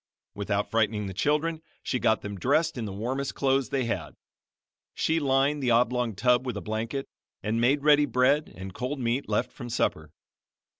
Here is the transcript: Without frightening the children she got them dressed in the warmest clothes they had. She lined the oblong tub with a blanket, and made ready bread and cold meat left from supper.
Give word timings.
Without 0.33 0.71
frightening 0.71 1.05
the 1.05 1.13
children 1.13 1.61
she 1.83 1.99
got 1.99 2.21
them 2.21 2.35
dressed 2.39 2.75
in 2.75 2.85
the 2.85 2.91
warmest 2.91 3.35
clothes 3.35 3.69
they 3.69 3.85
had. 3.85 4.15
She 4.95 5.19
lined 5.19 5.61
the 5.61 5.69
oblong 5.69 6.15
tub 6.15 6.43
with 6.43 6.57
a 6.57 6.59
blanket, 6.61 7.07
and 7.43 7.61
made 7.61 7.83
ready 7.83 8.07
bread 8.07 8.51
and 8.55 8.73
cold 8.73 8.99
meat 8.99 9.29
left 9.29 9.51
from 9.51 9.69
supper. 9.69 10.09